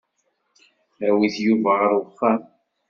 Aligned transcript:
Awit 1.07 1.35
Yuba 1.45 1.71
ɣer 1.79 1.91
uxxam. 2.01 2.41